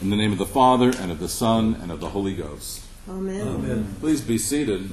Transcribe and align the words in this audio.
In 0.00 0.10
the 0.10 0.16
name 0.16 0.30
of 0.30 0.38
the 0.38 0.46
Father, 0.46 0.92
and 1.00 1.10
of 1.10 1.18
the 1.18 1.28
Son, 1.28 1.76
and 1.82 1.90
of 1.90 1.98
the 1.98 2.10
Holy 2.10 2.32
Ghost. 2.32 2.84
Amen. 3.08 3.48
Amen. 3.48 3.96
Please 3.98 4.20
be 4.20 4.38
seated. 4.38 4.88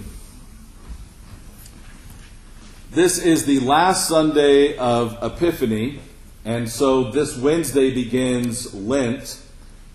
This 2.90 3.20
is 3.20 3.46
the 3.46 3.60
last 3.60 4.08
Sunday 4.08 4.76
of 4.78 5.16
Epiphany, 5.22 6.00
and 6.44 6.68
so 6.68 7.12
this 7.12 7.38
Wednesday 7.38 7.94
begins 7.94 8.74
Lent. 8.74 9.44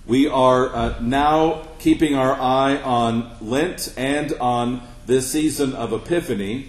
We 0.07 0.29
are 0.29 0.73
uh, 0.73 1.01
now 1.01 1.67
keeping 1.81 2.15
our 2.15 2.35
eye 2.35 2.77
on 2.77 3.33
Lent 3.41 3.93
and 3.97 4.33
on 4.35 4.81
this 5.07 5.33
season 5.33 5.75
of 5.75 5.93
Epiphany. 5.93 6.69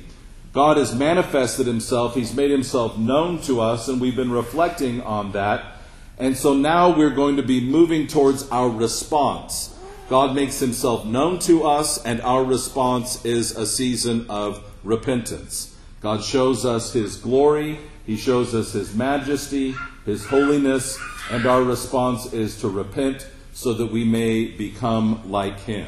God 0.51 0.77
has 0.77 0.95
manifested 0.95 1.67
himself, 1.67 2.15
he's 2.15 2.33
made 2.33 2.49
himself 2.49 2.97
known 2.97 3.39
to 3.43 3.61
us, 3.61 3.87
and 3.87 4.01
we've 4.01 4.15
been 4.15 4.31
reflecting 4.31 4.99
on 5.01 5.33
that. 5.33 5.77
And 6.17 6.37
so 6.37 6.53
now 6.53 6.95
we're 6.95 7.09
going 7.09 7.37
to 7.37 7.43
be 7.43 7.61
moving 7.61 8.07
towards 8.07 8.47
our 8.49 8.69
response. 8.69 9.75
God 10.09 10.35
makes 10.35 10.59
himself 10.59 11.05
known 11.05 11.39
to 11.39 11.63
us, 11.63 12.03
and 12.03 12.21
our 12.21 12.43
response 12.43 13.23
is 13.23 13.55
a 13.55 13.65
season 13.65 14.25
of 14.29 14.63
repentance. 14.83 15.75
God 16.01 16.23
shows 16.23 16.65
us 16.65 16.93
his 16.93 17.15
glory, 17.15 17.79
he 18.05 18.17
shows 18.17 18.53
us 18.53 18.73
his 18.73 18.93
majesty, 18.93 19.75
his 20.05 20.25
holiness, 20.25 20.99
and 21.29 21.45
our 21.45 21.63
response 21.63 22.33
is 22.33 22.59
to 22.61 22.67
repent 22.67 23.27
so 23.53 23.73
that 23.73 23.91
we 23.91 24.03
may 24.03 24.45
become 24.45 25.31
like 25.31 25.59
him. 25.61 25.87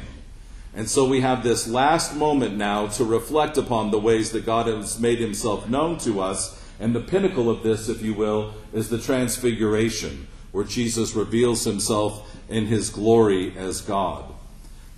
And 0.75 0.89
so 0.89 1.07
we 1.07 1.21
have 1.21 1.43
this 1.43 1.67
last 1.67 2.15
moment 2.15 2.55
now 2.55 2.87
to 2.87 3.03
reflect 3.03 3.57
upon 3.57 3.91
the 3.91 3.99
ways 3.99 4.31
that 4.31 4.45
God 4.45 4.67
has 4.67 4.99
made 4.99 5.19
himself 5.19 5.69
known 5.69 5.97
to 5.99 6.21
us. 6.21 6.59
And 6.79 6.95
the 6.95 6.99
pinnacle 6.99 7.49
of 7.49 7.63
this, 7.63 7.89
if 7.89 8.01
you 8.01 8.13
will, 8.13 8.53
is 8.73 8.89
the 8.89 8.99
transfiguration, 8.99 10.27
where 10.51 10.65
Jesus 10.65 11.15
reveals 11.15 11.63
himself 11.63 12.35
in 12.49 12.65
his 12.65 12.89
glory 12.89 13.53
as 13.57 13.81
God. 13.81 14.25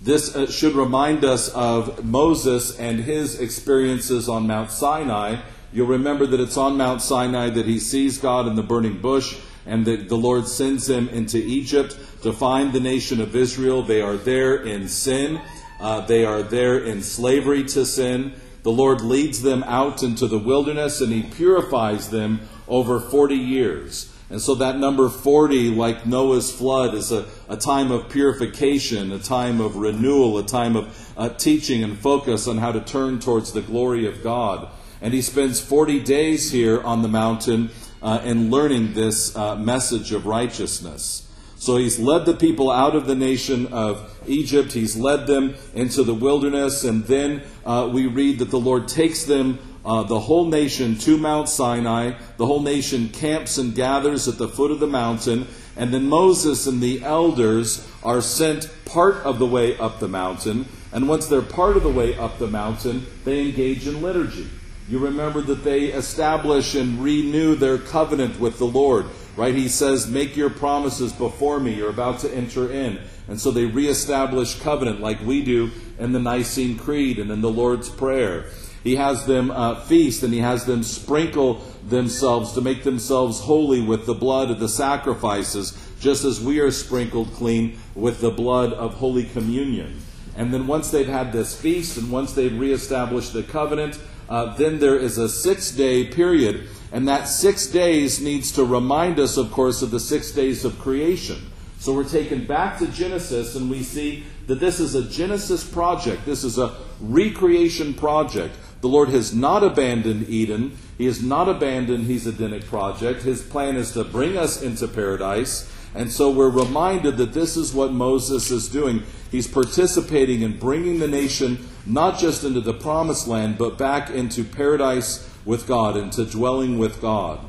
This 0.00 0.34
uh, 0.36 0.50
should 0.50 0.74
remind 0.74 1.24
us 1.24 1.48
of 1.48 2.04
Moses 2.04 2.78
and 2.78 3.00
his 3.00 3.40
experiences 3.40 4.28
on 4.28 4.46
Mount 4.46 4.70
Sinai. 4.70 5.40
You'll 5.72 5.86
remember 5.86 6.26
that 6.26 6.40
it's 6.40 6.56
on 6.56 6.76
Mount 6.76 7.02
Sinai 7.02 7.50
that 7.50 7.66
he 7.66 7.78
sees 7.78 8.18
God 8.18 8.46
in 8.46 8.56
the 8.56 8.62
burning 8.62 9.00
bush 9.00 9.38
and 9.64 9.84
that 9.86 10.08
the 10.08 10.16
Lord 10.16 10.46
sends 10.46 10.88
him 10.88 11.08
into 11.08 11.38
Egypt 11.38 11.98
to 12.22 12.32
find 12.32 12.72
the 12.72 12.80
nation 12.80 13.20
of 13.20 13.34
Israel. 13.34 13.82
They 13.82 14.00
are 14.00 14.16
there 14.16 14.62
in 14.62 14.88
sin. 14.88 15.40
Uh, 15.80 16.02
they 16.02 16.24
are 16.24 16.42
there 16.42 16.78
in 16.78 17.02
slavery 17.02 17.64
to 17.64 17.84
sin. 17.84 18.34
The 18.66 18.72
Lord 18.72 19.00
leads 19.00 19.42
them 19.42 19.62
out 19.62 20.02
into 20.02 20.26
the 20.26 20.40
wilderness 20.40 21.00
and 21.00 21.12
He 21.12 21.22
purifies 21.22 22.10
them 22.10 22.40
over 22.66 22.98
40 22.98 23.36
years. 23.36 24.12
And 24.28 24.42
so 24.42 24.56
that 24.56 24.76
number 24.76 25.08
40, 25.08 25.70
like 25.70 26.04
Noah's 26.04 26.50
flood, 26.50 26.92
is 26.92 27.12
a, 27.12 27.26
a 27.48 27.56
time 27.56 27.92
of 27.92 28.08
purification, 28.08 29.12
a 29.12 29.20
time 29.20 29.60
of 29.60 29.76
renewal, 29.76 30.36
a 30.38 30.44
time 30.44 30.74
of 30.74 31.12
uh, 31.16 31.28
teaching 31.28 31.84
and 31.84 31.96
focus 31.96 32.48
on 32.48 32.58
how 32.58 32.72
to 32.72 32.80
turn 32.80 33.20
towards 33.20 33.52
the 33.52 33.62
glory 33.62 34.04
of 34.04 34.24
God. 34.24 34.68
And 35.00 35.14
he 35.14 35.22
spends 35.22 35.60
40 35.60 36.00
days 36.00 36.50
here 36.50 36.82
on 36.82 37.02
the 37.02 37.08
mountain 37.08 37.70
uh, 38.02 38.20
in 38.24 38.50
learning 38.50 38.94
this 38.94 39.36
uh, 39.36 39.54
message 39.54 40.10
of 40.10 40.26
righteousness. 40.26 41.25
So 41.58 41.78
he's 41.78 41.98
led 41.98 42.26
the 42.26 42.34
people 42.34 42.70
out 42.70 42.94
of 42.94 43.06
the 43.06 43.14
nation 43.14 43.66
of 43.68 44.14
Egypt. 44.26 44.72
He's 44.72 44.94
led 44.94 45.26
them 45.26 45.54
into 45.74 46.02
the 46.02 46.14
wilderness. 46.14 46.84
And 46.84 47.04
then 47.04 47.42
uh, 47.64 47.88
we 47.92 48.06
read 48.06 48.40
that 48.40 48.50
the 48.50 48.60
Lord 48.60 48.88
takes 48.88 49.24
them, 49.24 49.58
uh, 49.84 50.02
the 50.02 50.20
whole 50.20 50.44
nation, 50.44 50.98
to 50.98 51.16
Mount 51.16 51.48
Sinai. 51.48 52.12
The 52.36 52.46
whole 52.46 52.60
nation 52.60 53.08
camps 53.08 53.56
and 53.56 53.74
gathers 53.74 54.28
at 54.28 54.36
the 54.36 54.48
foot 54.48 54.70
of 54.70 54.80
the 54.80 54.86
mountain. 54.86 55.48
And 55.76 55.92
then 55.92 56.08
Moses 56.08 56.66
and 56.66 56.82
the 56.82 57.02
elders 57.02 57.86
are 58.02 58.20
sent 58.20 58.70
part 58.84 59.16
of 59.24 59.38
the 59.38 59.46
way 59.46 59.78
up 59.78 59.98
the 59.98 60.08
mountain. 60.08 60.66
And 60.92 61.08
once 61.08 61.26
they're 61.26 61.42
part 61.42 61.76
of 61.76 61.82
the 61.82 61.90
way 61.90 62.16
up 62.18 62.38
the 62.38 62.46
mountain, 62.46 63.06
they 63.24 63.40
engage 63.40 63.86
in 63.86 64.02
liturgy. 64.02 64.48
You 64.88 64.98
remember 64.98 65.40
that 65.40 65.64
they 65.64 65.86
establish 65.86 66.74
and 66.74 67.02
renew 67.02 67.56
their 67.56 67.78
covenant 67.78 68.38
with 68.38 68.58
the 68.58 68.66
Lord 68.66 69.06
right? 69.36 69.54
He 69.54 69.68
says, 69.68 70.06
Make 70.06 70.36
your 70.36 70.50
promises 70.50 71.12
before 71.12 71.60
me. 71.60 71.74
You're 71.74 71.90
about 71.90 72.20
to 72.20 72.34
enter 72.34 72.70
in. 72.70 73.00
And 73.28 73.40
so 73.40 73.50
they 73.50 73.66
reestablish 73.66 74.58
covenant 74.60 75.00
like 75.00 75.20
we 75.20 75.42
do 75.42 75.70
in 75.98 76.12
the 76.12 76.20
Nicene 76.20 76.78
Creed 76.78 77.18
and 77.18 77.30
in 77.30 77.40
the 77.40 77.50
Lord's 77.50 77.88
Prayer. 77.88 78.46
He 78.84 78.96
has 78.96 79.26
them 79.26 79.50
uh, 79.50 79.80
feast 79.80 80.22
and 80.22 80.32
he 80.32 80.38
has 80.40 80.64
them 80.64 80.84
sprinkle 80.84 81.54
themselves 81.88 82.52
to 82.52 82.60
make 82.60 82.84
themselves 82.84 83.40
holy 83.40 83.80
with 83.80 84.06
the 84.06 84.14
blood 84.14 84.50
of 84.50 84.60
the 84.60 84.68
sacrifices, 84.68 85.76
just 85.98 86.24
as 86.24 86.40
we 86.40 86.60
are 86.60 86.70
sprinkled 86.70 87.32
clean 87.32 87.78
with 87.96 88.20
the 88.20 88.30
blood 88.30 88.72
of 88.72 88.94
Holy 88.94 89.24
Communion. 89.24 90.00
And 90.36 90.54
then 90.54 90.66
once 90.66 90.90
they've 90.90 91.08
had 91.08 91.32
this 91.32 91.60
feast 91.60 91.96
and 91.96 92.12
once 92.12 92.32
they've 92.32 92.56
reestablished 92.56 93.32
the 93.32 93.42
covenant, 93.42 93.98
uh, 94.28 94.54
then 94.56 94.78
there 94.78 94.96
is 94.96 95.18
a 95.18 95.28
six 95.28 95.70
day 95.70 96.04
period 96.04 96.68
and 96.92 97.08
that 97.08 97.24
six 97.24 97.66
days 97.66 98.20
needs 98.20 98.52
to 98.52 98.64
remind 98.64 99.18
us, 99.18 99.36
of 99.36 99.50
course, 99.50 99.82
of 99.82 99.90
the 99.90 100.00
six 100.00 100.30
days 100.30 100.64
of 100.64 100.78
creation. 100.78 101.50
So 101.78 101.92
we're 101.92 102.08
taken 102.08 102.46
back 102.46 102.78
to 102.78 102.86
Genesis 102.88 103.54
and 103.54 103.70
we 103.70 103.82
see 103.82 104.24
that 104.46 104.60
this 104.60 104.80
is 104.80 104.94
a 104.94 105.08
Genesis 105.08 105.68
project. 105.68 106.24
This 106.24 106.44
is 106.44 106.58
a 106.58 106.74
recreation 107.00 107.94
project. 107.94 108.54
The 108.80 108.88
Lord 108.88 109.08
has 109.10 109.34
not 109.34 109.62
abandoned 109.62 110.28
Eden. 110.28 110.76
He 110.96 111.06
has 111.06 111.22
not 111.22 111.48
abandoned 111.48 112.06
his 112.06 112.26
Edenic 112.26 112.66
project. 112.66 113.22
His 113.22 113.42
plan 113.42 113.76
is 113.76 113.92
to 113.92 114.04
bring 114.04 114.36
us 114.36 114.62
into 114.62 114.86
paradise. 114.88 115.70
And 115.94 116.10
so 116.10 116.30
we're 116.30 116.50
reminded 116.50 117.16
that 117.16 117.32
this 117.32 117.56
is 117.56 117.72
what 117.74 117.92
Moses 117.92 118.50
is 118.50 118.68
doing. 118.68 119.02
He's 119.30 119.48
participating 119.48 120.42
in 120.42 120.58
bringing 120.58 120.98
the 120.98 121.08
nation 121.08 121.68
not 121.86 122.18
just 122.18 122.44
into 122.44 122.60
the 122.60 122.74
promised 122.74 123.28
land, 123.28 123.58
but 123.58 123.78
back 123.78 124.10
into 124.10 124.44
paradise 124.44 125.30
with 125.44 125.66
God 125.66 125.96
into 125.96 126.24
dwelling 126.24 126.78
with 126.78 127.00
God. 127.00 127.40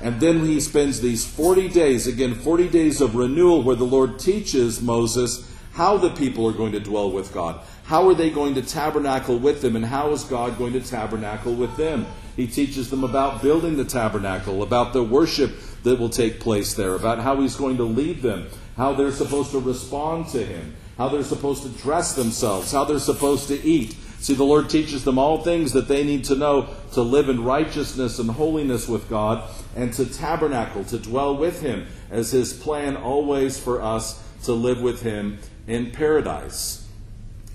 And 0.00 0.20
then 0.20 0.44
he 0.44 0.60
spends 0.60 1.00
these 1.00 1.26
40 1.26 1.68
days, 1.68 2.06
again, 2.06 2.34
40 2.34 2.68
days 2.68 3.00
of 3.00 3.14
renewal, 3.14 3.62
where 3.62 3.76
the 3.76 3.84
Lord 3.84 4.18
teaches 4.18 4.80
Moses 4.80 5.50
how 5.72 5.98
the 5.98 6.10
people 6.10 6.46
are 6.46 6.52
going 6.52 6.72
to 6.72 6.80
dwell 6.80 7.10
with 7.10 7.32
God. 7.32 7.60
How 7.84 8.08
are 8.08 8.14
they 8.14 8.30
going 8.30 8.54
to 8.54 8.62
tabernacle 8.62 9.38
with 9.38 9.62
them, 9.62 9.76
and 9.76 9.84
how 9.84 10.10
is 10.10 10.24
God 10.24 10.58
going 10.58 10.72
to 10.72 10.80
tabernacle 10.80 11.54
with 11.54 11.76
them? 11.76 12.06
He 12.34 12.46
teaches 12.46 12.90
them 12.90 13.04
about 13.04 13.42
building 13.42 13.76
the 13.76 13.84
tabernacle, 13.84 14.62
about 14.62 14.92
the 14.92 15.02
worship 15.02 15.52
that 15.84 15.98
will 15.98 16.10
take 16.10 16.40
place 16.40 16.74
there, 16.74 16.94
about 16.94 17.20
how 17.20 17.40
he's 17.40 17.56
going 17.56 17.76
to 17.76 17.84
lead 17.84 18.22
them, 18.22 18.48
how 18.76 18.92
they're 18.92 19.12
supposed 19.12 19.52
to 19.52 19.60
respond 19.60 20.28
to 20.28 20.44
him, 20.44 20.74
how 20.96 21.08
they're 21.08 21.22
supposed 21.22 21.62
to 21.62 21.68
dress 21.68 22.14
themselves, 22.14 22.72
how 22.72 22.84
they're 22.84 22.98
supposed 22.98 23.48
to 23.48 23.62
eat, 23.62 23.96
See, 24.18 24.34
the 24.34 24.44
Lord 24.44 24.70
teaches 24.70 25.04
them 25.04 25.18
all 25.18 25.42
things 25.42 25.72
that 25.72 25.88
they 25.88 26.02
need 26.02 26.24
to 26.24 26.34
know 26.34 26.68
to 26.92 27.02
live 27.02 27.28
in 27.28 27.44
righteousness 27.44 28.18
and 28.18 28.30
holiness 28.30 28.88
with 28.88 29.08
God 29.08 29.48
and 29.74 29.92
to 29.92 30.06
tabernacle, 30.06 30.84
to 30.84 30.98
dwell 30.98 31.36
with 31.36 31.60
Him, 31.60 31.86
as 32.10 32.32
His 32.32 32.52
plan 32.52 32.96
always 32.96 33.60
for 33.60 33.82
us 33.82 34.22
to 34.44 34.52
live 34.52 34.80
with 34.80 35.02
Him 35.02 35.38
in 35.66 35.90
paradise. 35.90 36.88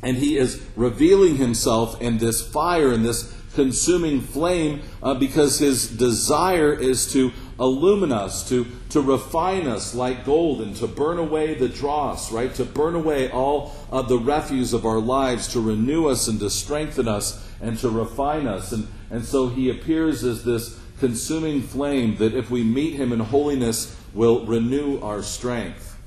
And 0.04 0.18
He 0.18 0.38
is 0.38 0.64
revealing 0.76 1.38
Himself 1.38 2.00
in 2.02 2.20
this 2.20 2.42
fire, 2.42 2.94
in 2.94 3.04
this 3.04 3.36
consuming 3.54 4.22
flame, 4.22 4.82
uh, 5.02 5.16
because 5.16 5.60
His 5.60 5.90
desire 5.90 6.74
is 6.74 7.12
to 7.14 7.32
illumine 7.60 8.12
us, 8.12 8.48
to, 8.50 8.66
to 8.90 9.02
refine 9.02 9.68
us 9.68 9.94
like 9.94 10.26
gold, 10.26 10.62
and 10.62 10.76
to 10.78 10.88
burn 10.88 11.18
away 11.18 11.54
the 11.54 11.70
dross, 11.70 12.32
right? 12.32 12.54
To 12.56 12.66
burn 12.66 12.96
away 12.96 13.30
all 13.30 13.74
of 13.90 14.10
the 14.10 14.18
refuse 14.18 14.74
of 14.74 14.86
our 14.86 15.00
lives, 15.00 15.48
to 15.50 15.60
renew 15.62 16.08
us 16.08 16.28
and 16.28 16.40
to 16.40 16.50
strengthen 16.50 17.08
us 17.08 17.48
and 17.62 17.78
to 17.80 17.90
refine 17.90 18.48
us. 18.48 18.72
And, 18.72 18.88
and 19.10 19.24
so 19.24 19.50
he 19.50 19.70
appears 19.70 20.24
as 20.24 20.44
this 20.44 20.80
consuming 21.00 21.62
flame 21.62 22.18
that 22.18 22.34
if 22.34 22.50
we 22.50 22.64
meet 22.64 22.94
him 22.94 23.12
in 23.12 23.20
holiness 23.20 23.96
will 24.14 24.46
renew 24.46 25.00
our 25.02 25.24
strength. 25.24 25.98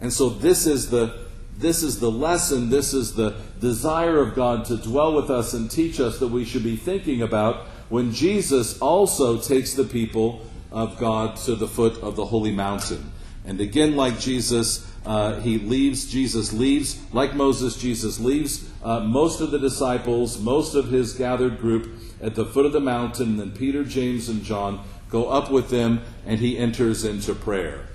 And 0.00 0.12
so 0.12 0.28
this 0.28 0.66
is 0.66 0.90
the 0.90 1.24
this 1.56 1.84
is 1.84 2.00
the 2.00 2.10
lesson, 2.10 2.70
this 2.70 2.92
is 2.92 3.14
the 3.14 3.36
desire 3.60 4.20
of 4.20 4.34
God 4.34 4.64
to 4.66 4.76
dwell 4.76 5.14
with 5.14 5.30
us 5.30 5.54
and 5.54 5.70
teach 5.70 6.00
us 6.00 6.18
that 6.18 6.28
we 6.28 6.44
should 6.44 6.64
be 6.64 6.76
thinking 6.76 7.22
about 7.22 7.66
when 7.88 8.12
Jesus 8.12 8.76
also 8.80 9.40
takes 9.40 9.74
the 9.74 9.84
people 9.84 10.44
of 10.74 10.98
God 10.98 11.36
to 11.36 11.54
the 11.54 11.68
foot 11.68 12.02
of 12.02 12.16
the 12.16 12.26
holy 12.26 12.50
mountain. 12.50 13.12
And 13.46 13.60
again, 13.60 13.94
like 13.94 14.18
Jesus, 14.18 14.90
uh, 15.06 15.40
he 15.40 15.58
leaves, 15.58 16.10
Jesus 16.10 16.52
leaves, 16.52 17.00
like 17.12 17.34
Moses, 17.34 17.76
Jesus 17.76 18.18
leaves 18.18 18.68
uh, 18.82 19.00
most 19.00 19.40
of 19.40 19.52
the 19.52 19.58
disciples, 19.58 20.40
most 20.40 20.74
of 20.74 20.88
his 20.88 21.12
gathered 21.12 21.60
group 21.60 21.94
at 22.20 22.34
the 22.34 22.44
foot 22.44 22.66
of 22.66 22.72
the 22.72 22.80
mountain. 22.80 23.28
And 23.28 23.40
then 23.40 23.50
Peter, 23.52 23.84
James, 23.84 24.28
and 24.28 24.42
John 24.42 24.84
go 25.10 25.28
up 25.28 25.48
with 25.48 25.70
them, 25.70 26.02
and 26.26 26.40
he 26.40 26.58
enters 26.58 27.04
into 27.04 27.34
prayer. 27.34 27.86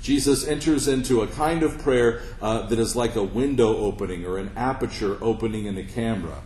Jesus 0.00 0.46
enters 0.46 0.88
into 0.88 1.20
a 1.20 1.26
kind 1.26 1.62
of 1.62 1.78
prayer 1.78 2.22
uh, 2.40 2.62
that 2.68 2.78
is 2.78 2.96
like 2.96 3.16
a 3.16 3.22
window 3.22 3.76
opening 3.76 4.24
or 4.24 4.38
an 4.38 4.50
aperture 4.56 5.18
opening 5.20 5.66
in 5.66 5.76
a 5.76 5.82
camera 5.82 6.40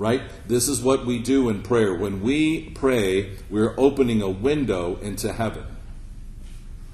right? 0.00 0.22
This 0.48 0.66
is 0.66 0.82
what 0.82 1.04
we 1.04 1.18
do 1.18 1.50
in 1.50 1.62
prayer. 1.62 1.94
When 1.94 2.22
we 2.22 2.70
pray, 2.70 3.36
we're 3.50 3.74
opening 3.76 4.22
a 4.22 4.30
window 4.30 4.96
into 5.02 5.30
heaven. 5.30 5.62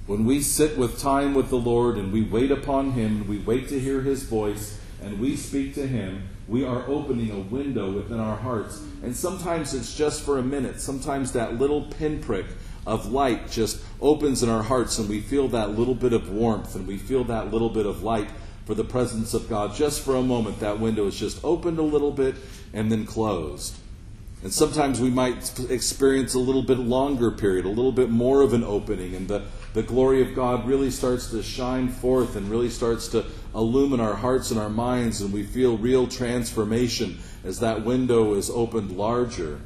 When 0.08 0.25
we 0.25 0.43
sit 0.43 0.76
with 0.76 1.00
time 1.00 1.32
with 1.32 1.49
the 1.49 1.56
Lord 1.56 1.99
and 1.99 2.12
we 2.12 2.23
wait 2.23 2.50
upon 2.50 2.91
Him, 2.91 3.29
we 3.29 3.38
wait 3.38 3.69
to 3.69 3.79
hear 3.79 4.00
His 4.00 4.25
voice, 4.25 4.81
and 5.00 5.20
we 5.20 5.37
speak 5.37 5.75
to 5.75 5.87
Him, 5.87 6.29
we 6.49 6.64
are 6.64 6.85
opening 6.88 7.31
a 7.31 7.38
window 7.38 7.93
within 7.93 8.19
our 8.19 8.37
hearts. 8.37 8.82
And 9.05 9.14
sometimes 9.14 9.73
it's 9.73 9.97
just 9.97 10.23
for 10.23 10.38
a 10.38 10.43
minute. 10.43 10.81
Sometimes 10.81 11.31
that 11.31 11.61
little 11.61 11.82
pinprick 11.82 12.47
of 12.88 13.12
light 13.12 13.49
just 13.53 13.85
opens 14.00 14.43
in 14.43 14.49
our 14.49 14.64
hearts, 14.64 14.99
and 14.99 15.08
we 15.08 15.20
feel 15.20 15.47
that 15.49 15.79
little 15.79 15.94
bit 15.94 16.12
of 16.12 16.32
warmth, 16.32 16.75
and 16.75 16.88
we 16.88 16.99
feel 16.99 17.23
that 17.25 17.53
little 17.53 17.70
bit 17.70 17.87
of 17.87 18.03
light 18.03 18.31
for 18.67 18.75
the 18.75 18.85
presence 18.85 19.33
of 19.33 19.49
God. 19.49 19.75
Just 19.75 20.03
for 20.03 20.17
a 20.17 20.23
moment, 20.23 20.61
that 20.61 20.81
window 20.81 21.07
is 21.07 21.19
just 21.19 21.43
opened 21.43 21.79
a 21.79 21.83
little 21.83 22.11
bit 22.11 22.35
and 22.75 22.93
then 22.93 23.07
closed. 23.07 23.77
And 24.43 24.53
sometimes 24.53 25.01
we 25.01 25.09
might 25.09 25.59
experience 25.71 26.35
a 26.35 26.39
little 26.39 26.63
bit 26.63 26.79
longer 26.79 27.31
period, 27.31 27.65
a 27.65 27.71
little 27.71 27.93
bit 27.93 28.11
more 28.11 28.43
of 28.43 28.53
an 28.53 28.63
opening, 28.65 29.15
and 29.15 29.27
the, 29.27 29.45
the 29.73 29.83
glory 29.83 30.21
of 30.21 30.35
God 30.35 30.67
really 30.67 30.91
starts 30.91 31.31
to 31.31 31.43
shine 31.43 31.89
forth 31.89 32.37
and 32.37 32.51
really 32.51 32.69
starts 32.69 33.09
to 33.09 33.25
illumine 33.55 34.01
our 34.01 34.15
hearts 34.15 34.51
and 34.51 34.61
our 34.61 34.69
minds, 34.69 35.21
and 35.23 35.33
we 35.33 35.43
feel 35.43 35.79
real 35.79 36.07
transformation 36.07 37.19
as 37.45 37.61
that 37.61 37.85
window 37.85 38.35
is 38.35 38.51
opened 38.51 38.97
larger. 38.97 39.61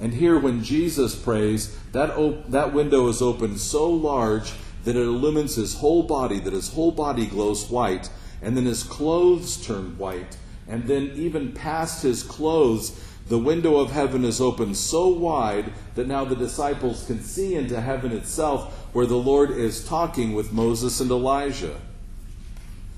And 0.00 0.14
here, 0.14 0.38
when 0.38 0.64
Jesus 0.64 1.14
prays, 1.14 1.76
that, 1.92 2.10
op- 2.10 2.50
that 2.50 2.72
window 2.72 3.06
is 3.08 3.20
opened 3.20 3.60
so 3.60 3.88
large 3.90 4.54
that 4.84 4.96
it 4.96 5.02
illumines 5.02 5.56
his 5.56 5.74
whole 5.74 6.02
body, 6.02 6.38
that 6.40 6.52
his 6.52 6.72
whole 6.72 6.92
body 6.92 7.26
glows 7.26 7.70
white, 7.70 8.10
and 8.42 8.56
then 8.56 8.64
his 8.64 8.82
clothes 8.82 9.64
turn 9.64 9.98
white. 9.98 10.36
And 10.68 10.84
then, 10.84 11.12
even 11.14 11.52
past 11.52 12.02
his 12.02 12.22
clothes, 12.22 12.98
the 13.28 13.38
window 13.38 13.76
of 13.76 13.90
heaven 13.90 14.24
is 14.24 14.40
opened 14.40 14.76
so 14.76 15.08
wide 15.08 15.72
that 15.94 16.06
now 16.06 16.24
the 16.24 16.36
disciples 16.36 17.06
can 17.06 17.20
see 17.20 17.54
into 17.54 17.80
heaven 17.80 18.12
itself 18.12 18.74
where 18.92 19.06
the 19.06 19.16
Lord 19.16 19.50
is 19.50 19.86
talking 19.86 20.34
with 20.34 20.52
Moses 20.52 21.00
and 21.00 21.10
Elijah. 21.10 21.80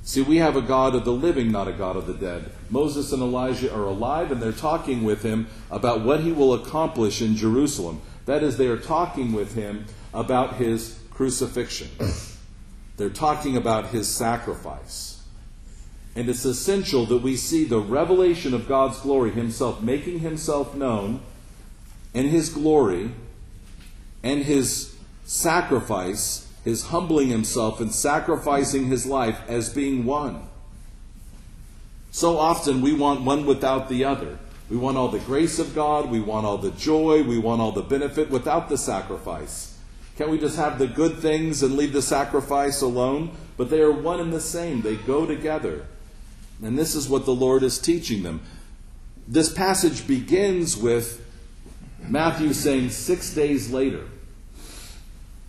See, 0.03 0.23
we 0.23 0.37
have 0.37 0.57
a 0.57 0.63
God 0.63 0.95
of 0.95 1.05
the 1.05 1.13
living, 1.13 1.51
not 1.51 1.67
a 1.67 1.73
God 1.73 1.97
of 1.97 2.07
the 2.07 2.15
dead. 2.15 2.53
Moses 2.71 3.13
and 3.13 3.23
Elijah 3.23 3.75
are 3.75 3.85
alive 3.87 4.31
and 4.31 4.41
they're 4.41 4.53
talking 4.53 5.03
with 5.03 5.23
him 5.23 5.49
about 5.69 6.03
what 6.03 6.21
he 6.21 6.31
will 6.31 6.55
accomplish 6.55 7.21
in 7.21 7.37
Jerusalem. 7.37 8.01
That 8.25 8.43
is, 8.43 8.57
they 8.57 8.69
are 8.69 8.77
talking 8.77 9.33
with 9.33 9.55
him 9.55 9.87
about 10.15 10.57
his 10.57 11.01
crucifixion. 11.17 11.89
They're 12.97 13.11
talking 13.11 13.57
about 13.57 13.89
his 13.89 14.09
sacrifice. 14.09 15.17
And 16.15 16.31
it's 16.31 16.47
essential 16.47 17.05
that 17.07 17.19
we 17.19 17.37
see 17.37 17.65
the 17.65 17.79
revelation 17.79 18.55
of 18.55 18.67
God's 18.67 18.99
glory, 19.01 19.31
Himself 19.31 19.83
making 19.83 20.21
Himself 20.21 20.75
known, 20.75 21.21
and 22.15 22.27
His 22.27 22.49
glory, 22.49 23.11
and 24.23 24.43
His 24.43 24.97
sacrifice, 25.27 26.51
His 26.65 26.87
humbling 26.87 27.29
Himself 27.29 27.81
and 27.81 27.93
sacrificing 27.93 28.87
His 28.87 29.05
life 29.05 29.39
as 29.47 29.69
being 29.69 30.07
one. 30.07 30.49
So 32.13 32.39
often 32.39 32.81
we 32.81 32.95
want 32.95 33.21
one 33.21 33.45
without 33.45 33.91
the 33.91 34.05
other. 34.07 34.39
We 34.71 34.79
want 34.79 34.97
all 34.97 35.09
the 35.09 35.19
grace 35.19 35.59
of 35.59 35.75
God, 35.75 36.11
we 36.11 36.19
want 36.19 36.47
all 36.47 36.57
the 36.57 36.71
joy, 36.71 37.23
we 37.25 37.39
want 37.39 37.61
all 37.61 37.73
the 37.73 37.83
benefit 37.83 38.31
without 38.31 38.71
the 38.71 38.79
sacrifice. 38.79 39.76
Can't 40.17 40.31
we 40.31 40.39
just 40.39 40.57
have 40.57 40.79
the 40.79 40.87
good 40.87 41.19
things 41.19 41.63
and 41.63 41.77
leave 41.77 41.93
the 41.93 42.03
sacrifice 42.03 42.81
alone? 42.81 43.37
But 43.57 43.71
they 43.71 43.81
are 43.81 43.93
one 43.93 44.21
and 44.21 44.33
the 44.33 44.41
same, 44.41 44.83
they 44.83 44.97
go 44.97 45.27
together. 45.27 45.87
And 46.63 46.79
this 46.79 46.95
is 46.95 47.09
what 47.09 47.27
the 47.27 47.35
Lord 47.35 47.63
is 47.63 47.79
teaching 47.79 48.23
them. 48.23 48.41
This 49.29 49.53
passage 49.53 50.07
begins 50.07 50.77
with 50.77 51.23
Matthew 52.01 52.53
saying, 52.53 52.91
six 52.91 53.35
days 53.35 53.71
later. 53.71 54.05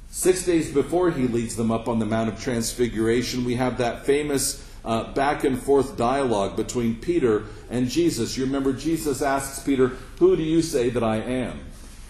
Six 0.10 0.46
days 0.46 0.74
before 0.74 1.12
he 1.12 1.28
leads 1.28 1.56
them 1.56 1.72
up 1.72 1.88
on 1.88 2.00
the 2.00 2.06
Mount 2.06 2.30
of 2.30 2.42
Transfiguration, 2.42 3.46
we 3.46 3.56
have 3.56 3.78
that 3.78 4.06
famous 4.06 4.66
uh, 4.84 5.14
back 5.14 5.44
and 5.44 5.62
forth 5.62 5.96
dialogue 5.96 6.56
between 6.56 6.96
Peter 6.96 7.44
and 7.70 7.88
Jesus. 7.88 8.36
You 8.36 8.46
remember 8.46 8.74
Jesus 8.74 9.22
asks 9.22 9.60
Peter, 9.60 9.90
Who 10.20 10.36
do 10.36 10.44
you 10.44 10.62
say 10.62 10.90
that 10.90 11.04
I 11.04 11.18
am? 11.18 11.60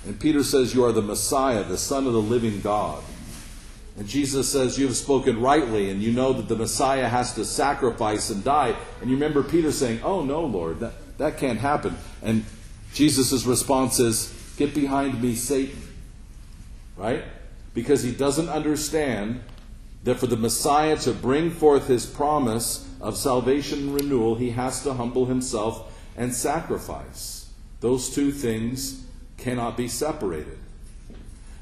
And 0.07 0.17
Peter 0.17 0.41
says, 0.41 0.73
You 0.73 0.85
are 0.85 0.93
the 0.93 1.01
Messiah, 1.01 1.63
the 1.65 1.77
Son 1.77 2.07
of 2.07 2.13
the 2.13 2.21
living 2.21 2.61
God. 2.61 3.03
And 3.97 4.07
Jesus 4.07 4.49
says, 4.49 4.79
You 4.79 4.87
have 4.87 4.95
spoken 4.95 5.41
rightly, 5.41 5.89
and 5.89 6.01
you 6.01 6.13
know 6.13 6.31
that 6.31 6.47
the 6.47 6.55
Messiah 6.55 7.09
has 7.09 7.33
to 7.33 7.43
sacrifice 7.43 8.29
and 8.29 8.41
die. 8.41 8.73
And 9.01 9.09
you 9.09 9.17
remember 9.17 9.43
Peter 9.43 9.71
saying, 9.71 9.99
Oh, 10.03 10.23
no, 10.23 10.45
Lord, 10.45 10.79
that, 10.79 10.93
that 11.17 11.37
can't 11.37 11.59
happen. 11.59 11.97
And 12.21 12.45
Jesus' 12.93 13.45
response 13.45 13.99
is, 13.99 14.33
Get 14.55 14.73
behind 14.73 15.21
me, 15.21 15.35
Satan. 15.35 15.81
Right? 16.95 17.25
Because 17.73 18.01
he 18.01 18.11
doesn't 18.11 18.47
understand 18.47 19.41
that 20.05 20.15
for 20.15 20.27
the 20.27 20.37
Messiah 20.37 20.95
to 20.95 21.11
bring 21.11 21.51
forth 21.51 21.87
his 21.87 22.05
promise 22.05 22.87
of 23.01 23.17
salvation 23.17 23.79
and 23.79 23.93
renewal, 23.93 24.35
he 24.35 24.51
has 24.51 24.83
to 24.83 24.93
humble 24.93 25.25
himself 25.25 26.01
and 26.15 26.33
sacrifice. 26.33 27.51
Those 27.81 28.09
two 28.09 28.31
things 28.31 29.03
cannot 29.37 29.77
be 29.77 29.87
separated. 29.87 30.57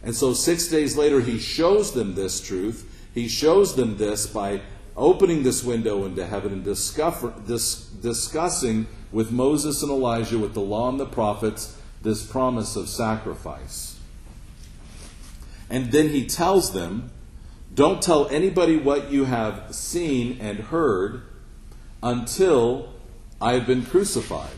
And 0.04 0.16
so 0.16 0.34
six 0.34 0.68
days 0.68 0.96
later, 0.96 1.20
he 1.20 1.40
shows 1.40 1.94
them 1.94 2.16
this 2.16 2.40
truth. 2.40 3.10
He 3.14 3.28
shows 3.28 3.76
them 3.76 3.98
this 3.98 4.28
by 4.28 4.62
opening 4.96 5.44
this 5.44 5.64
window 5.64 6.06
into 6.06 6.26
heaven 6.26 6.54
and 6.54 6.64
discover, 6.64 7.34
dis, 7.48 7.88
discussing 7.88 8.88
with 9.12 9.32
Moses 9.32 9.82
and 9.82 9.92
Elijah, 9.92 10.38
with 10.38 10.54
the 10.54 10.62
law 10.62 10.90
and 10.90 11.00
the 11.00 11.06
prophets, 11.06 11.78
this 12.02 12.26
promise 12.26 12.76
of 12.76 12.88
sacrifice. 12.88 14.00
And 15.70 15.92
then 15.92 16.10
he 16.10 16.26
tells 16.26 16.74
them, 16.74 17.10
Don't 17.74 18.02
tell 18.02 18.28
anybody 18.28 18.78
what 18.78 19.10
you 19.12 19.26
have 19.26 19.74
seen 19.74 20.38
and 20.40 20.60
heard 20.60 21.24
until 22.04 22.94
I 23.42 23.54
have 23.54 23.66
been 23.66 23.84
crucified. 23.86 24.52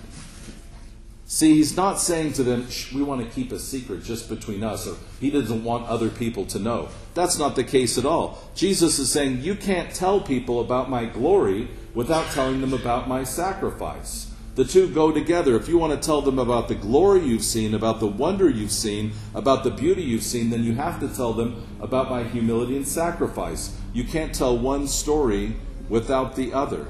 See, 1.29 1.55
he's 1.55 1.75
not 1.75 1.99
saying 1.99 2.33
to 2.33 2.43
them, 2.43 2.67
we 2.95 3.03
want 3.03 3.21
to 3.21 3.35
keep 3.35 3.51
a 3.51 3.59
secret 3.59 4.05
just 4.05 4.29
between 4.29 4.63
us, 4.63 4.87
or 4.87 4.95
he 5.19 5.29
doesn't 5.29 5.65
want 5.65 5.85
other 5.89 6.07
people 6.07 6.45
to 6.45 6.57
know. 6.57 6.87
That's 7.15 7.37
not 7.37 7.57
the 7.57 7.65
case 7.65 7.97
at 7.97 8.05
all. 8.05 8.39
Jesus 8.55 8.97
is 8.97 9.11
saying, 9.11 9.41
you 9.41 9.55
can't 9.55 9.93
tell 9.93 10.21
people 10.21 10.61
about 10.61 10.89
my 10.89 11.03
glory 11.03 11.67
without 11.93 12.31
telling 12.31 12.61
them 12.61 12.73
about 12.73 13.09
my 13.09 13.25
sacrifice. 13.25 14.33
The 14.55 14.63
two 14.63 14.87
go 14.87 15.11
together. 15.11 15.57
If 15.57 15.67
you 15.67 15.77
want 15.77 16.01
to 16.01 16.03
tell 16.03 16.21
them 16.21 16.39
about 16.39 16.69
the 16.69 16.75
glory 16.75 17.25
you've 17.25 17.43
seen, 17.43 17.73
about 17.73 17.99
the 17.99 18.07
wonder 18.07 18.49
you've 18.49 18.71
seen, 18.71 19.11
about 19.35 19.65
the 19.65 19.69
beauty 19.69 20.03
you've 20.03 20.23
seen, 20.23 20.49
then 20.49 20.63
you 20.63 20.75
have 20.75 21.01
to 21.01 21.09
tell 21.09 21.33
them 21.33 21.61
about 21.81 22.09
my 22.09 22.23
humility 22.23 22.77
and 22.77 22.87
sacrifice. 22.87 23.77
You 23.91 24.05
can't 24.05 24.33
tell 24.33 24.57
one 24.57 24.87
story 24.87 25.57
without 25.89 26.37
the 26.37 26.53
other. 26.53 26.87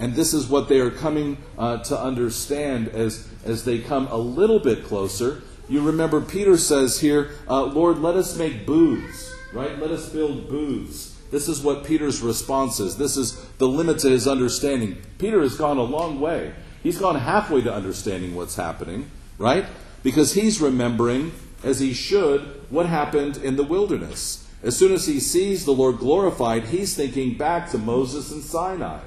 And 0.00 0.14
this 0.14 0.32
is 0.32 0.48
what 0.48 0.68
they 0.68 0.80
are 0.80 0.90
coming 0.90 1.36
uh, 1.58 1.76
to 1.84 2.00
understand 2.00 2.88
as, 2.88 3.28
as 3.44 3.64
they 3.64 3.78
come 3.78 4.06
a 4.08 4.16
little 4.16 4.58
bit 4.58 4.84
closer. 4.84 5.42
You 5.68 5.82
remember 5.82 6.22
Peter 6.22 6.56
says 6.56 6.98
here, 7.00 7.32
uh, 7.48 7.64
Lord, 7.64 7.98
let 7.98 8.16
us 8.16 8.36
make 8.36 8.64
booths, 8.64 9.30
right? 9.52 9.78
Let 9.78 9.90
us 9.90 10.08
build 10.08 10.48
booths. 10.48 11.18
This 11.30 11.48
is 11.48 11.62
what 11.62 11.84
Peter's 11.84 12.22
response 12.22 12.80
is. 12.80 12.96
This 12.96 13.18
is 13.18 13.44
the 13.58 13.68
limit 13.68 13.98
to 14.00 14.08
his 14.08 14.26
understanding. 14.26 14.96
Peter 15.18 15.42
has 15.42 15.56
gone 15.56 15.76
a 15.76 15.82
long 15.82 16.18
way. 16.18 16.54
He's 16.82 16.98
gone 16.98 17.16
halfway 17.16 17.60
to 17.60 17.72
understanding 17.72 18.34
what's 18.34 18.56
happening, 18.56 19.10
right? 19.36 19.66
Because 20.02 20.32
he's 20.32 20.62
remembering, 20.62 21.32
as 21.62 21.78
he 21.78 21.92
should, 21.92 22.40
what 22.70 22.86
happened 22.86 23.36
in 23.36 23.56
the 23.56 23.64
wilderness. 23.64 24.48
As 24.62 24.78
soon 24.78 24.92
as 24.92 25.06
he 25.06 25.20
sees 25.20 25.66
the 25.66 25.72
Lord 25.72 25.98
glorified, 25.98 26.64
he's 26.64 26.96
thinking 26.96 27.36
back 27.36 27.70
to 27.70 27.78
Moses 27.78 28.32
and 28.32 28.42
Sinai. 28.42 29.00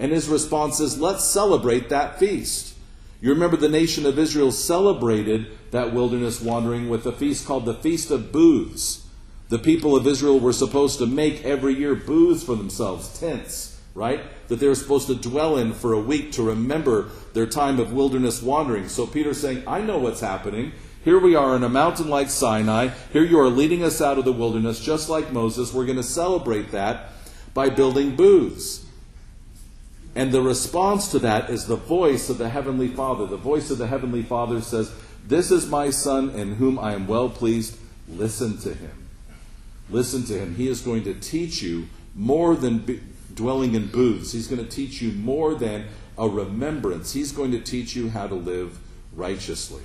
And 0.00 0.10
his 0.10 0.28
response 0.28 0.80
is, 0.80 0.98
let's 0.98 1.24
celebrate 1.24 1.90
that 1.90 2.18
feast. 2.18 2.74
You 3.20 3.30
remember 3.30 3.58
the 3.58 3.68
nation 3.68 4.06
of 4.06 4.18
Israel 4.18 4.50
celebrated 4.50 5.46
that 5.72 5.92
wilderness 5.92 6.40
wandering 6.40 6.88
with 6.88 7.04
a 7.06 7.12
feast 7.12 7.46
called 7.46 7.66
the 7.66 7.74
Feast 7.74 8.10
of 8.10 8.32
Booths. 8.32 9.06
The 9.50 9.58
people 9.58 9.94
of 9.94 10.06
Israel 10.06 10.40
were 10.40 10.54
supposed 10.54 10.98
to 11.00 11.06
make 11.06 11.44
every 11.44 11.74
year 11.74 11.94
booths 11.94 12.42
for 12.42 12.56
themselves, 12.56 13.20
tents, 13.20 13.78
right? 13.94 14.22
That 14.48 14.56
they 14.56 14.68
were 14.68 14.74
supposed 14.74 15.08
to 15.08 15.14
dwell 15.14 15.58
in 15.58 15.74
for 15.74 15.92
a 15.92 16.00
week 16.00 16.32
to 16.32 16.42
remember 16.42 17.10
their 17.34 17.46
time 17.46 17.78
of 17.78 17.92
wilderness 17.92 18.42
wandering. 18.42 18.88
So 18.88 19.06
Peter's 19.06 19.40
saying, 19.40 19.64
I 19.66 19.82
know 19.82 19.98
what's 19.98 20.20
happening. 20.20 20.72
Here 21.04 21.18
we 21.18 21.34
are 21.34 21.54
in 21.56 21.62
a 21.62 21.68
mountain 21.68 22.08
like 22.08 22.30
Sinai. 22.30 22.88
Here 23.12 23.24
you 23.24 23.38
are 23.38 23.50
leading 23.50 23.84
us 23.84 24.00
out 24.00 24.16
of 24.16 24.24
the 24.24 24.32
wilderness, 24.32 24.80
just 24.80 25.10
like 25.10 25.30
Moses. 25.30 25.74
We're 25.74 25.84
going 25.84 25.96
to 25.98 26.02
celebrate 26.02 26.70
that 26.70 27.10
by 27.52 27.68
building 27.68 28.16
booths. 28.16 28.86
And 30.14 30.32
the 30.32 30.42
response 30.42 31.10
to 31.12 31.18
that 31.20 31.50
is 31.50 31.66
the 31.66 31.76
voice 31.76 32.28
of 32.30 32.38
the 32.38 32.48
Heavenly 32.48 32.88
Father. 32.88 33.26
The 33.26 33.36
voice 33.36 33.70
of 33.70 33.78
the 33.78 33.86
Heavenly 33.86 34.22
Father 34.22 34.60
says, 34.60 34.92
This 35.26 35.50
is 35.50 35.66
my 35.66 35.90
Son 35.90 36.30
in 36.30 36.56
whom 36.56 36.78
I 36.78 36.94
am 36.94 37.06
well 37.06 37.28
pleased. 37.28 37.78
Listen 38.08 38.58
to 38.58 38.74
him. 38.74 39.08
Listen 39.88 40.24
to 40.24 40.38
him. 40.38 40.56
He 40.56 40.68
is 40.68 40.80
going 40.80 41.04
to 41.04 41.14
teach 41.14 41.62
you 41.62 41.88
more 42.14 42.56
than 42.56 43.14
dwelling 43.34 43.74
in 43.74 43.86
booths. 43.86 44.32
He's 44.32 44.48
going 44.48 44.64
to 44.64 44.70
teach 44.70 45.00
you 45.00 45.12
more 45.12 45.54
than 45.54 45.86
a 46.18 46.28
remembrance. 46.28 47.12
He's 47.12 47.32
going 47.32 47.52
to 47.52 47.60
teach 47.60 47.94
you 47.94 48.10
how 48.10 48.26
to 48.26 48.34
live 48.34 48.78
righteously. 49.14 49.82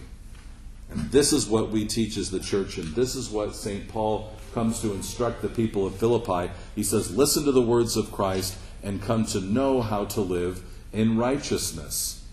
And 0.89 1.11
this 1.11 1.33
is 1.33 1.47
what 1.47 1.69
we 1.69 1.85
teach 1.85 2.17
as 2.17 2.29
the 2.29 2.39
church, 2.39 2.77
and 2.77 2.93
this 2.95 3.15
is 3.15 3.29
what 3.29 3.55
St. 3.55 3.87
Paul 3.87 4.31
comes 4.53 4.81
to 4.81 4.93
instruct 4.93 5.41
the 5.41 5.49
people 5.49 5.85
of 5.87 5.95
Philippi. 5.95 6.51
He 6.75 6.83
says, 6.83 7.15
Listen 7.15 7.43
to 7.45 7.51
the 7.51 7.61
words 7.61 7.97
of 7.97 8.11
Christ 8.11 8.55
and 8.83 9.01
come 9.01 9.25
to 9.25 9.39
know 9.39 9.81
how 9.81 10.05
to 10.05 10.21
live 10.21 10.61
in 10.93 11.17
righteousness. 11.17 12.25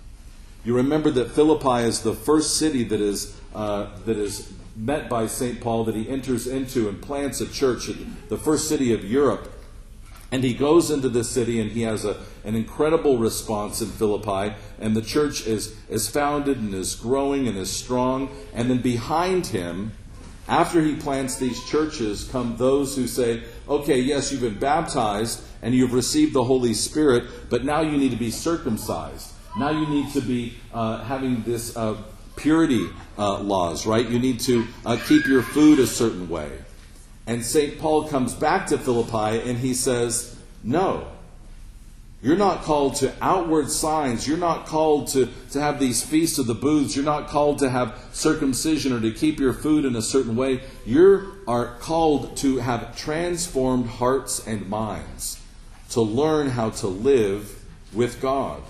You 0.65 0.77
remember 0.77 1.11
that 1.11 1.33
Philippi 1.33 1.87
is 1.87 2.03
the 2.03 2.15
first 2.15 2.57
city 2.57 2.85
that 2.85 3.01
is, 3.01 3.37
uh, 3.55 3.89
that 4.05 4.17
is 4.17 4.53
met 4.77 5.09
by 5.09 5.27
St. 5.27 5.61
Paul, 5.61 5.85
that 5.85 5.97
he 5.97 6.09
enters 6.09 6.47
into 6.47 6.89
and 6.89 7.03
plants 7.03 7.41
a 7.41 7.49
church, 7.49 7.91
the 8.29 8.39
first 8.39 8.69
city 8.69 8.93
of 8.93 9.05
Europe. 9.05 9.53
And 10.31 10.43
he 10.43 10.55
goes 10.55 10.91
into 10.91 11.11
this 11.11 11.31
city 11.31 11.61
and 11.61 11.71
he 11.73 11.83
has 11.83 12.07
a, 12.07 12.17
an 12.45 12.55
incredible 12.55 13.19
response 13.19 13.83
in 13.83 13.89
Philippi. 13.89 14.55
And 14.81 14.97
the 14.97 15.03
church 15.03 15.47
is, 15.47 15.77
is 15.91 16.09
founded 16.09 16.57
and 16.57 16.73
is 16.73 16.95
growing 16.95 17.49
and 17.49 17.59
is 17.59 17.71
strong. 17.71 18.31
And 18.55 18.71
then 18.71 18.81
behind 18.81 19.49
him, 19.49 19.93
after 20.49 20.81
he 20.81 20.97
plants 20.97 21.37
these 21.37 21.63
churches, 21.65 22.25
come 22.25 22.57
those 22.57 22.97
who 22.97 23.07
say, 23.07 23.43
okay, 23.69 24.01
yes, 24.01 24.33
you've 24.33 24.41
been 24.41 24.59
baptized 24.59 25.43
and 25.63 25.75
you've 25.75 25.95
received 25.95 26.35
the 26.35 26.45
Holy 26.45 26.75
Spirit, 26.75 27.25
but 27.49 27.65
now 27.65 27.81
you 27.81 27.97
need 27.97 28.11
to 28.11 28.17
be 28.17 28.31
circumcised. 28.31 29.33
Now 29.59 29.71
you 29.71 29.87
need 29.87 30.13
to 30.13 30.21
be 30.21 30.55
uh, 30.75 31.05
having 31.05 31.43
this 31.43 31.77
uh, 31.77 31.97
purity 32.37 32.89
uh, 33.17 33.39
laws, 33.39 33.87
right? 33.87 34.07
You 34.07 34.19
need 34.19 34.41
to 34.41 34.67
uh, 34.85 34.99
keep 35.07 35.27
your 35.27 35.43
food 35.43 35.79
a 35.79 35.87
certain 35.87 36.29
way. 36.29 36.51
And 37.27 37.45
St. 37.45 37.79
Paul 37.79 38.09
comes 38.09 38.35
back 38.35 38.67
to 38.69 38.79
Philippi 38.79 39.49
and 39.49 39.59
he 39.59 39.75
says, 39.75 40.37
No. 40.65 41.09
You're 42.23 42.37
not 42.37 42.63
called 42.63 42.95
to 42.97 43.13
outward 43.21 43.69
signs. 43.69 44.29
You're 44.29 44.39
not 44.39 44.67
called 44.67 45.09
to, 45.09 45.29
to 45.51 45.61
have 45.61 45.81
these 45.81 46.05
feasts 46.05 46.39
of 46.39 46.47
the 46.47 46.55
booths. 46.55 46.95
You're 46.95 47.05
not 47.05 47.27
called 47.27 47.59
to 47.59 47.69
have 47.69 47.99
circumcision 48.13 48.93
or 48.93 49.01
to 49.01 49.11
keep 49.11 49.41
your 49.41 49.53
food 49.53 49.85
in 49.85 49.97
a 49.97 50.03
certain 50.03 50.37
way. 50.37 50.61
You 50.87 51.33
are 51.49 51.75
called 51.81 52.37
to 52.39 52.59
have 52.59 52.97
transformed 52.97 53.87
hearts 53.87 54.47
and 54.47 54.69
minds, 54.69 55.42
to 55.93 56.01
learn 56.01 56.49
how 56.49 56.71
to 56.71 56.87
live 56.89 57.63
with 57.93 58.21
God, 58.21 58.63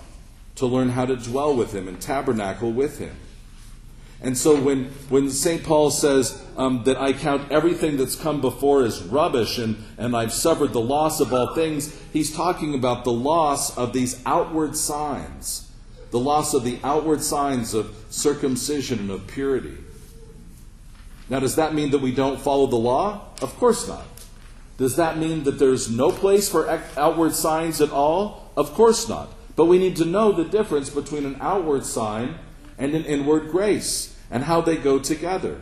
to 0.55 0.65
learn 0.65 0.89
how 0.89 1.05
to 1.05 1.15
dwell 1.15 1.55
with 1.55 1.73
Him 1.73 1.87
and 1.87 1.99
tabernacle 1.99 2.71
with 2.71 2.99
Him. 2.99 3.15
And 4.21 4.37
so 4.37 4.59
when, 4.59 4.85
when 5.09 5.29
St. 5.29 5.63
Paul 5.63 5.89
says 5.89 6.41
um, 6.57 6.83
that 6.83 6.97
I 6.97 7.13
count 7.13 7.51
everything 7.51 7.97
that's 7.97 8.15
come 8.15 8.41
before 8.41 8.83
as 8.83 9.01
rubbish 9.03 9.57
and, 9.57 9.83
and 9.97 10.15
I've 10.15 10.33
suffered 10.33 10.73
the 10.73 10.81
loss 10.81 11.21
of 11.21 11.33
all 11.33 11.55
things, 11.55 11.97
he's 12.13 12.33
talking 12.33 12.73
about 12.73 13.05
the 13.05 13.11
loss 13.11 13.77
of 13.77 13.93
these 13.93 14.21
outward 14.25 14.75
signs, 14.75 15.71
the 16.11 16.19
loss 16.19 16.53
of 16.53 16.63
the 16.63 16.77
outward 16.83 17.21
signs 17.21 17.73
of 17.73 17.95
circumcision 18.09 18.99
and 18.99 19.11
of 19.11 19.27
purity. 19.27 19.77
Now, 21.29 21.39
does 21.39 21.55
that 21.55 21.73
mean 21.73 21.91
that 21.91 21.99
we 21.99 22.13
don't 22.13 22.39
follow 22.39 22.67
the 22.67 22.75
law? 22.75 23.21
Of 23.41 23.55
course 23.57 23.87
not. 23.87 24.12
Does 24.77 24.95
that 24.95 25.17
mean 25.17 25.43
that 25.43 25.59
there's 25.59 25.89
no 25.89 26.11
place 26.11 26.49
for 26.49 26.81
outward 26.97 27.33
signs 27.33 27.79
at 27.81 27.91
all? 27.91 28.51
Of 28.57 28.73
course 28.73 29.07
not. 29.07 29.29
But 29.55 29.65
we 29.65 29.77
need 29.77 29.95
to 29.97 30.05
know 30.05 30.31
the 30.31 30.45
difference 30.45 30.89
between 30.89 31.25
an 31.25 31.37
outward 31.39 31.85
sign 31.85 32.39
and 32.77 32.95
an 32.95 33.05
inward 33.05 33.51
grace 33.51 34.17
and 34.31 34.43
how 34.43 34.61
they 34.61 34.77
go 34.77 34.97
together. 34.97 35.61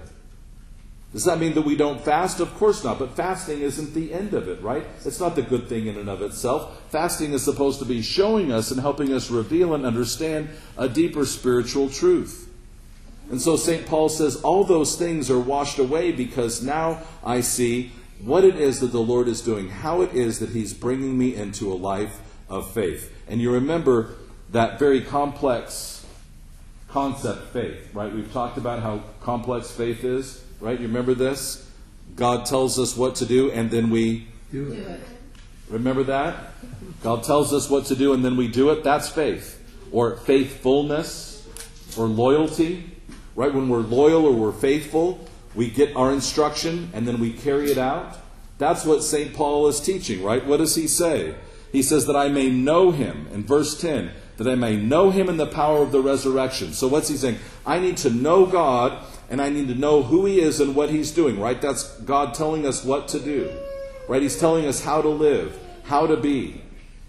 Does 1.12 1.25
that 1.25 1.39
mean 1.39 1.56
that 1.56 1.63
we 1.63 1.75
don't 1.75 2.00
fast? 2.00 2.39
Of 2.39 2.53
course 2.56 2.86
not. 2.86 3.00
But 3.00 3.18
fasting 3.18 3.62
isn't 3.62 3.94
the 3.94 4.13
end 4.13 4.34
of 4.34 4.48
it, 4.48 4.62
right? 4.62 4.86
It's 5.03 5.20
not 5.20 5.36
the 5.36 5.41
good 5.41 5.68
thing 5.68 5.88
in 5.88 5.98
and 5.98 6.08
of 6.08 6.22
itself. 6.22 6.89
Fasting 6.89 7.34
is 7.34 7.44
supposed 7.44 7.80
to 7.80 7.86
be 7.86 8.01
showing 8.01 8.50
us 8.53 8.72
and 8.72 8.80
helping 8.80 9.12
us 9.12 9.30
reveal 9.30 9.74
and 9.74 9.86
understand 9.86 10.50
a 10.77 10.88
deeper 10.88 11.25
spiritual 11.25 11.89
truth. 11.89 12.48
And 13.30 13.41
so 13.41 13.58
St. 13.58 13.86
Paul 13.86 14.08
says, 14.08 14.41
all 14.41 14.63
those 14.63 14.96
things 14.96 15.30
are 15.30 15.39
washed 15.39 15.80
away 15.80 16.13
because 16.13 16.63
now 16.63 17.01
I 17.25 17.41
see 17.41 17.91
what 18.24 18.44
it 18.44 18.56
is 18.56 18.80
that 18.80 18.92
the 18.92 19.01
Lord 19.01 19.28
is 19.28 19.42
doing, 19.42 19.70
how 19.70 20.01
it 20.01 20.13
is 20.13 20.40
that 20.40 20.50
He's 20.50 20.74
bringing 20.74 21.18
me 21.18 21.36
into 21.36 21.72
a 21.72 21.75
life 21.75 22.20
of 22.50 22.72
faith. 22.72 23.13
And 23.28 23.42
you 23.42 23.51
remember 23.51 24.16
that 24.51 24.78
very 24.78 25.01
complex 25.01 26.06
concept 26.90 27.54
faith, 27.54 27.90
right? 27.94 28.13
We've 28.13 28.32
talked 28.32 28.58
about 28.58 28.82
how 28.82 29.04
complex 29.22 29.72
faith 29.72 30.04
is, 30.04 30.44
right? 30.60 30.80
You 30.80 30.88
remember 30.88 31.13
this? 31.13 31.70
God 32.16 32.46
tells 32.46 32.78
us 32.78 32.98
what 32.98 33.16
to 33.16 33.25
do 33.25 33.50
and 33.51 33.72
then 33.72 33.90
we 33.90 34.28
do 34.51 34.74
it. 34.74 35.00
Remember 35.70 36.04
that? 36.04 36.54
God 37.01 37.24
tells 37.24 37.54
us 37.54 37.70
what 37.70 37.86
to 37.86 37.96
do 37.96 38.12
and 38.13 38.24
then 38.25 38.36
we 38.36 38.50
do 38.50 38.70
it. 38.72 38.84
That's 38.84 39.08
faith. 39.08 39.58
Or 39.94 40.18
faithfulness 40.18 41.48
or 41.98 42.08
loyalty, 42.08 42.92
right? 43.36 43.54
When 43.54 43.70
we're 43.70 43.80
loyal 43.80 44.25
or 44.25 44.34
we're 44.34 44.51
faithful, 44.51 45.25
we 45.55 45.70
get 45.70 45.96
our 45.96 46.12
instruction 46.12 46.89
and 46.93 47.08
then 47.08 47.20
we 47.20 47.34
carry 47.34 47.72
it 47.72 47.77
out. 47.77 48.17
That's 48.58 48.86
what 48.86 49.03
St. 49.03 49.34
Paul 49.34 49.67
is 49.67 49.79
teaching, 49.79 50.24
right? 50.24 50.46
What 50.46 50.58
does 50.58 50.75
he 50.75 50.88
say? 50.88 51.36
He 51.72 51.81
says 51.81 52.05
that 52.05 52.15
I 52.15 52.27
may 52.27 52.50
know 52.50 52.91
him 52.91 53.27
in 53.34 53.43
verse 53.43 53.79
10 53.79 54.12
that 54.43 54.51
I 54.51 54.55
may 54.55 54.75
know 54.75 55.12
him 55.12 55.29
in 55.29 55.38
the 55.38 55.46
power 55.46 55.84
of 55.84 55.91
the 55.91 56.01
resurrection. 56.01 56.74
So 56.74 56.88
what's 56.88 57.08
he 57.08 57.15
saying? 57.15 57.38
I 57.63 57.79
need 57.79 57.98
to 57.98 58.10
know 58.10 58.48
God 58.48 58.98
and 59.29 59.39
I 59.39 59.50
need 59.50 59.67
to 59.67 59.75
know 59.75 60.01
who 60.01 60.25
he 60.25 60.39
is 60.39 60.60
and 60.60 60.75
what 60.75 60.89
he's 60.89 61.12
doing, 61.12 61.39
right? 61.39 61.62
That's 61.62 61.96
God 62.00 62.34
telling 62.34 62.65
us 62.65 62.84
what 62.84 63.08
to 63.10 63.20
do. 63.20 63.51
Right? 64.08 64.22
He's 64.22 64.39
telling 64.39 64.65
us 64.65 64.84
how 64.84 65.01
to 65.01 65.10
live, 65.10 65.60
how 65.84 66.08
to 66.08 66.17
be. 66.17 66.62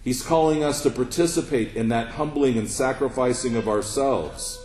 He's 0.05 0.23
calling 0.23 0.63
us 0.63 0.83
to 0.83 0.91
participate 0.91 1.75
in 1.75 1.89
that 1.89 2.09
humbling 2.09 2.59
and 2.59 2.69
sacrificing 2.69 3.57
of 3.57 3.67
ourselves. 3.67 4.62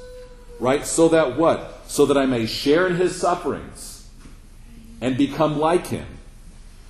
Right? 0.59 0.85
So 0.85 1.09
that 1.09 1.37
what? 1.37 1.83
So 1.87 2.05
that 2.05 2.17
I 2.17 2.25
may 2.25 2.45
share 2.45 2.87
in 2.87 2.95
his 2.95 3.15
sufferings 3.15 4.09
and 4.99 5.17
become 5.17 5.59
like 5.59 5.87
him. 5.87 6.07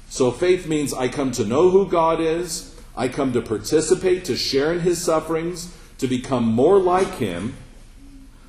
So 0.09 0.31
faith 0.31 0.67
means 0.67 0.93
I 0.93 1.09
come 1.09 1.31
to 1.33 1.45
know 1.45 1.69
who 1.69 1.87
God 1.87 2.21
is, 2.21 2.75
I 2.95 3.07
come 3.07 3.33
to 3.33 3.41
participate, 3.41 4.25
to 4.25 4.37
share 4.37 4.71
in 4.71 4.79
his 4.79 5.03
sufferings, 5.03 5.75
to 5.99 6.07
become 6.07 6.45
more 6.45 6.79
like 6.79 7.15
him, 7.15 7.55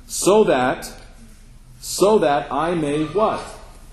so 0.07 0.43
that, 0.45 0.91
so 1.79 2.19
that 2.19 2.51
I 2.51 2.73
may 2.73 3.05
what? 3.05 3.41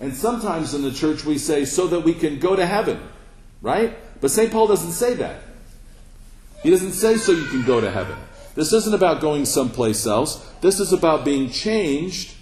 And 0.00 0.14
sometimes 0.14 0.74
in 0.74 0.82
the 0.82 0.92
church 0.92 1.24
we 1.24 1.38
say, 1.38 1.64
so 1.64 1.86
that 1.88 2.00
we 2.00 2.14
can 2.14 2.38
go 2.38 2.56
to 2.56 2.64
heaven, 2.64 3.00
right? 3.60 3.96
But 4.20 4.30
St. 4.30 4.50
Paul 4.50 4.66
doesn't 4.66 4.92
say 4.92 5.14
that. 5.14 5.42
He 6.62 6.70
doesn't 6.70 6.92
say 6.92 7.16
so 7.16 7.32
you 7.32 7.44
can 7.46 7.64
go 7.64 7.80
to 7.80 7.90
heaven. 7.90 8.16
This 8.56 8.72
isn't 8.72 8.94
about 8.94 9.20
going 9.20 9.44
someplace 9.44 10.06
else. 10.06 10.44
This 10.62 10.80
is 10.80 10.92
about 10.92 11.24
being 11.24 11.50
changed 11.50 12.34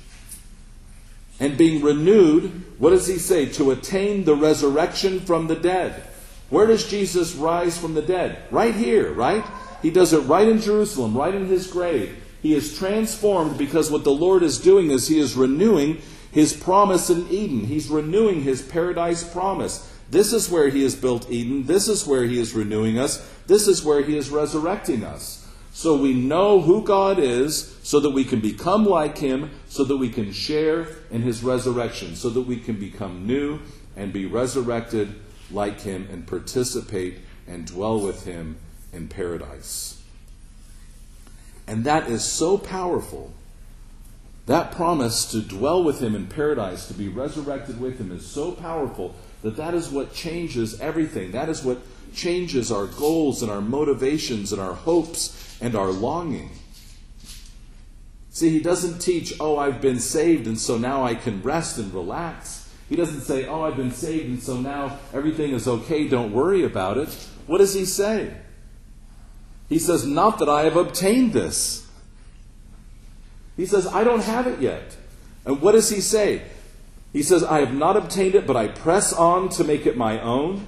and 1.40 1.58
being 1.58 1.82
renewed. 1.82 2.64
What 2.78 2.90
does 2.90 3.06
he 3.06 3.18
say? 3.18 3.46
To 3.46 3.72
attain 3.72 4.24
the 4.24 4.36
resurrection 4.36 5.20
from 5.20 5.48
the 5.48 5.56
dead. 5.56 6.04
Where 6.50 6.66
does 6.66 6.88
Jesus 6.88 7.34
rise 7.34 7.76
from 7.76 7.94
the 7.94 8.02
dead? 8.02 8.38
Right 8.50 8.74
here, 8.74 9.12
right? 9.12 9.44
He 9.82 9.90
does 9.90 10.12
it 10.12 10.20
right 10.20 10.48
in 10.48 10.60
Jerusalem, 10.60 11.16
right 11.16 11.34
in 11.34 11.46
his 11.46 11.66
grave. 11.66 12.16
He 12.42 12.54
is 12.54 12.78
transformed 12.78 13.58
because 13.58 13.90
what 13.90 14.04
the 14.04 14.12
Lord 14.12 14.42
is 14.42 14.58
doing 14.58 14.90
is 14.90 15.08
he 15.08 15.18
is 15.18 15.34
renewing 15.34 16.00
his 16.30 16.52
promise 16.52 17.10
in 17.10 17.28
Eden. 17.28 17.64
He's 17.64 17.88
renewing 17.88 18.42
his 18.42 18.62
paradise 18.62 19.24
promise. 19.24 19.90
This 20.10 20.32
is 20.32 20.50
where 20.50 20.68
he 20.68 20.82
has 20.82 20.94
built 20.94 21.30
Eden. 21.30 21.64
This 21.64 21.88
is 21.88 22.06
where 22.06 22.24
he 22.24 22.38
is 22.38 22.54
renewing 22.54 22.98
us. 22.98 23.26
This 23.46 23.66
is 23.66 23.84
where 23.84 24.02
he 24.02 24.16
is 24.16 24.30
resurrecting 24.30 25.02
us. 25.02 25.43
So 25.74 25.96
we 25.96 26.14
know 26.14 26.60
who 26.60 26.84
God 26.84 27.18
is 27.18 27.76
so 27.82 27.98
that 27.98 28.10
we 28.10 28.24
can 28.24 28.38
become 28.38 28.84
like 28.84 29.18
him, 29.18 29.50
so 29.68 29.82
that 29.82 29.96
we 29.96 30.08
can 30.08 30.32
share 30.32 30.86
in 31.10 31.22
his 31.22 31.42
resurrection, 31.42 32.14
so 32.14 32.30
that 32.30 32.42
we 32.42 32.58
can 32.58 32.78
become 32.78 33.26
new 33.26 33.58
and 33.96 34.12
be 34.12 34.24
resurrected 34.24 35.12
like 35.50 35.80
him 35.80 36.06
and 36.12 36.28
participate 36.28 37.18
and 37.48 37.66
dwell 37.66 38.00
with 38.00 38.24
him 38.24 38.56
in 38.92 39.08
paradise. 39.08 40.00
And 41.66 41.84
that 41.84 42.08
is 42.08 42.22
so 42.22 42.56
powerful. 42.56 43.32
That 44.46 44.70
promise 44.70 45.24
to 45.32 45.40
dwell 45.40 45.82
with 45.82 45.98
him 45.98 46.14
in 46.14 46.28
paradise, 46.28 46.86
to 46.86 46.94
be 46.94 47.08
resurrected 47.08 47.80
with 47.80 47.98
him, 47.98 48.12
is 48.12 48.24
so 48.24 48.52
powerful 48.52 49.16
that 49.42 49.56
that 49.56 49.74
is 49.74 49.88
what 49.88 50.14
changes 50.14 50.80
everything. 50.80 51.32
That 51.32 51.48
is 51.48 51.64
what 51.64 51.78
changes 52.14 52.70
our 52.70 52.86
goals 52.86 53.42
and 53.42 53.50
our 53.50 53.60
motivations 53.60 54.52
and 54.52 54.62
our 54.62 54.74
hopes 54.74 55.40
and 55.60 55.74
our 55.74 55.90
longing. 55.90 56.50
See, 58.30 58.50
he 58.50 58.60
doesn't 58.60 58.98
teach, 58.98 59.34
oh, 59.38 59.58
I've 59.58 59.80
been 59.80 60.00
saved 60.00 60.46
and 60.46 60.58
so 60.58 60.76
now 60.76 61.04
I 61.04 61.14
can 61.14 61.42
rest 61.42 61.78
and 61.78 61.94
relax. 61.94 62.64
He 62.88 62.96
doesn't 62.96 63.22
say, 63.22 63.46
Oh, 63.46 63.62
I've 63.62 63.76
been 63.76 63.92
saved, 63.92 64.26
and 64.26 64.42
so 64.42 64.60
now 64.60 64.98
everything 65.12 65.52
is 65.52 65.66
okay, 65.66 66.06
don't 66.06 66.32
worry 66.32 66.64
about 66.64 66.98
it. 66.98 67.08
What 67.46 67.58
does 67.58 67.74
he 67.74 67.84
say? 67.84 68.36
He 69.68 69.78
says, 69.78 70.06
Not 70.06 70.38
that 70.38 70.48
I 70.48 70.62
have 70.62 70.76
obtained 70.76 71.32
this. 71.32 71.88
He 73.56 73.66
says, 73.66 73.86
I 73.86 74.04
don't 74.04 74.22
have 74.22 74.46
it 74.46 74.60
yet. 74.60 74.96
And 75.46 75.60
what 75.60 75.72
does 75.72 75.90
he 75.90 76.00
say? 76.00 76.42
He 77.12 77.22
says, 77.22 77.44
I 77.44 77.60
have 77.60 77.72
not 77.72 77.96
obtained 77.96 78.34
it, 78.34 78.46
but 78.46 78.56
I 78.56 78.68
press 78.68 79.12
on 79.12 79.48
to 79.50 79.64
make 79.64 79.86
it 79.86 79.96
my 79.96 80.20
own. 80.20 80.66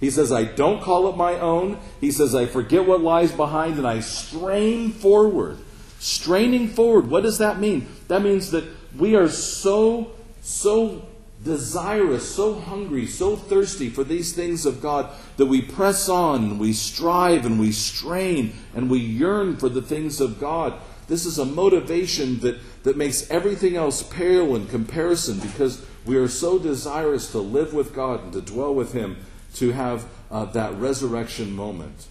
He 0.00 0.10
says, 0.10 0.32
I 0.32 0.44
don't 0.44 0.82
call 0.82 1.08
it 1.08 1.16
my 1.16 1.38
own. 1.38 1.78
He 2.00 2.10
says, 2.10 2.34
I 2.34 2.46
forget 2.46 2.86
what 2.86 3.02
lies 3.02 3.32
behind 3.32 3.76
and 3.76 3.86
I 3.86 4.00
strain 4.00 4.92
forward. 4.92 5.58
Straining 5.98 6.68
forward, 6.68 7.10
what 7.10 7.22
does 7.22 7.38
that 7.38 7.60
mean? 7.60 7.86
That 8.08 8.22
means 8.22 8.50
that 8.52 8.64
we 8.96 9.14
are 9.14 9.28
so 9.28 10.12
so 10.42 11.06
desirous, 11.44 12.34
so 12.34 12.54
hungry, 12.54 13.06
so 13.06 13.36
thirsty 13.36 13.88
for 13.88 14.04
these 14.04 14.32
things 14.32 14.66
of 14.66 14.80
God 14.80 15.10
that 15.36 15.46
we 15.46 15.60
press 15.62 16.08
on 16.08 16.44
and 16.44 16.60
we 16.60 16.72
strive 16.72 17.46
and 17.46 17.58
we 17.58 17.72
strain 17.72 18.52
and 18.74 18.90
we 18.90 18.98
yearn 18.98 19.56
for 19.56 19.68
the 19.68 19.82
things 19.82 20.20
of 20.20 20.40
God. 20.40 20.74
This 21.08 21.26
is 21.26 21.38
a 21.38 21.44
motivation 21.44 22.40
that, 22.40 22.58
that 22.84 22.96
makes 22.96 23.28
everything 23.30 23.76
else 23.76 24.02
pale 24.02 24.54
in 24.54 24.66
comparison 24.68 25.38
because 25.40 25.84
we 26.04 26.16
are 26.16 26.28
so 26.28 26.58
desirous 26.58 27.30
to 27.32 27.38
live 27.38 27.74
with 27.74 27.94
God 27.94 28.22
and 28.22 28.32
to 28.32 28.40
dwell 28.40 28.74
with 28.74 28.92
Him 28.92 29.16
to 29.54 29.72
have 29.72 30.06
uh, 30.30 30.44
that 30.46 30.74
resurrection 30.74 31.54
moment. 31.54 32.06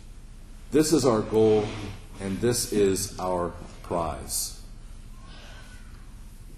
This 0.72 0.93
is 0.93 1.05
our 1.05 1.22
goal 1.22 1.65
and 2.19 2.39
this 2.41 2.72
is 2.74 3.17
our 3.19 3.53
prize. 3.84 4.62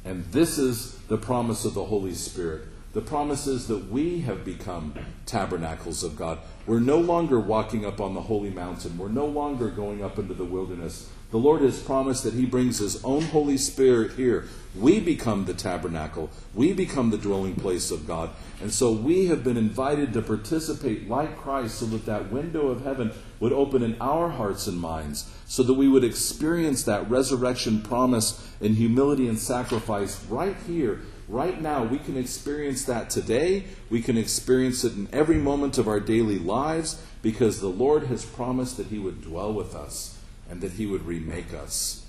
And 0.04 0.26
this 0.26 0.58
is 0.58 0.98
the 1.08 1.18
promise 1.18 1.66
of 1.66 1.76
the 1.76 1.86
Holy 1.86 2.14
Spirit. 2.14 2.64
The 2.94 3.02
promise 3.02 3.48
is 3.48 3.68
that 3.68 3.90
we 3.90 4.20
have 4.22 4.44
become 4.44 4.94
tabernacles 5.26 6.04
of 6.04 6.18
God. 6.18 6.40
We're 6.68 6.82
no 6.82 6.98
longer 6.98 7.40
walking 7.40 7.86
up 7.86 8.02
on 8.02 8.16
the 8.16 8.22
holy 8.22 8.50
mountain. 8.50 8.98
We're 8.98 9.08
no 9.08 9.26
longer 9.26 9.70
going 9.70 10.04
up 10.04 10.20
into 10.20 10.34
the 10.34 10.44
wilderness. 10.44 11.10
The 11.32 11.38
Lord 11.38 11.62
has 11.62 11.82
promised 11.82 12.26
that 12.26 12.34
He 12.34 12.46
brings 12.46 12.80
His 12.80 13.02
own 13.06 13.22
Holy 13.22 13.58
Spirit 13.58 14.12
here. 14.18 14.50
We 14.76 15.00
become 15.00 15.46
the 15.46 15.54
tabernacle. 15.54 16.30
We 16.54 16.74
become 16.74 17.12
the 17.12 17.18
dwelling 17.18 17.56
place 17.56 17.92
of 17.92 18.06
God. 18.06 18.32
And 18.62 18.74
so 18.74 18.92
we 18.92 19.28
have 19.28 19.42
been 19.42 19.56
invited 19.56 20.12
to 20.12 20.22
participate 20.22 21.08
like 21.08 21.38
Christ 21.38 21.80
so 21.80 21.86
that 21.86 22.06
that 22.08 22.30
window 22.30 22.68
of 22.68 22.84
heaven 22.84 23.14
would 23.40 23.54
open 23.54 23.84
in 23.84 23.96
our 24.02 24.28
hearts 24.28 24.68
and 24.68 24.78
minds, 24.78 25.34
so 25.46 25.64
that 25.64 25.74
we 25.76 25.88
would 25.88 26.04
experience 26.04 26.84
that 26.84 27.10
resurrection 27.10 27.82
promise 27.82 28.46
in 28.60 28.74
humility 28.74 29.30
and 29.30 29.40
sacrifice 29.40 30.26
right 30.26 30.58
here 30.68 31.02
Right 31.32 31.62
now, 31.62 31.86
we 31.86 31.98
can 31.98 32.18
experience 32.18 32.84
that 32.86 33.10
today. 33.10 33.64
We 33.90 34.02
can 34.02 34.18
experience 34.18 34.84
it 34.84 34.98
in 34.98 35.08
every 35.14 35.38
moment 35.38 35.78
of 35.78 35.88
our 35.88 36.02
daily 36.02 36.38
lives 36.38 37.02
because 37.22 37.62
the 37.62 37.70
Lord 37.70 38.08
has 38.08 38.26
promised 38.26 38.76
that 38.76 38.88
He 38.88 39.00
would 39.00 39.22
dwell 39.22 39.54
with 39.54 39.74
us 39.74 40.20
and 40.50 40.60
that 40.60 40.74
He 40.74 40.86
would 40.86 41.06
remake 41.06 41.54
us. 41.54 42.06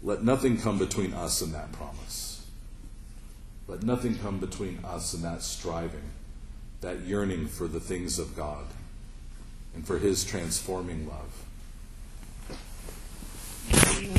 Let 0.00 0.22
nothing 0.22 0.58
come 0.58 0.78
between 0.78 1.12
us 1.12 1.42
and 1.42 1.52
that 1.54 1.72
promise. 1.72 2.46
Let 3.66 3.82
nothing 3.82 4.16
come 4.20 4.38
between 4.38 4.78
us 4.84 5.12
and 5.12 5.24
that 5.24 5.42
striving, 5.42 6.10
that 6.82 7.00
yearning 7.00 7.48
for 7.48 7.66
the 7.66 7.80
things 7.80 8.20
of 8.20 8.36
God 8.36 8.66
and 9.74 9.84
for 9.84 9.98
His 9.98 10.22
transforming 10.22 11.08
love. 11.08 11.41